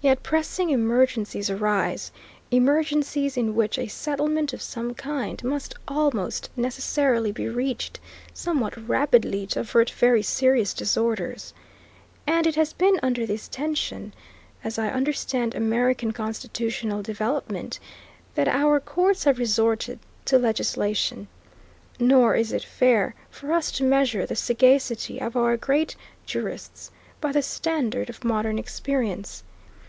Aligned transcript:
Yet 0.00 0.22
pressing 0.22 0.70
emergencies 0.70 1.50
arise, 1.50 2.12
emergencies 2.52 3.36
in 3.36 3.56
which 3.56 3.76
a 3.76 3.88
settlement 3.88 4.52
of 4.52 4.62
some 4.62 4.94
kind 4.94 5.42
must 5.42 5.74
almost 5.88 6.50
necessarily 6.54 7.32
be 7.32 7.48
reached 7.48 7.98
somewhat 8.32 8.86
rapidly 8.88 9.44
to 9.48 9.58
avert 9.58 9.90
very 9.90 10.22
serious 10.22 10.72
disorders, 10.72 11.52
and 12.28 12.46
it 12.46 12.54
has 12.54 12.72
been 12.72 13.00
under 13.02 13.26
this 13.26 13.48
tension, 13.48 14.14
as 14.62 14.78
I 14.78 14.88
understand 14.88 15.56
American 15.56 16.12
constitutional 16.12 17.02
development, 17.02 17.80
that 18.36 18.46
our 18.46 18.78
courts 18.78 19.24
have 19.24 19.40
resorted 19.40 19.98
to 20.26 20.38
legislation. 20.38 21.26
Nor 21.98 22.36
is 22.36 22.52
it 22.52 22.62
fair 22.62 23.16
for 23.32 23.52
us 23.52 23.72
to 23.72 23.82
measure 23.82 24.26
the 24.26 24.36
sagacity 24.36 25.20
of 25.20 25.34
our 25.34 25.56
great 25.56 25.96
jurists 26.24 26.92
by 27.20 27.32
the 27.32 27.42
standard 27.42 28.08
of 28.08 28.22
modern 28.22 28.60
experience. 28.60 29.42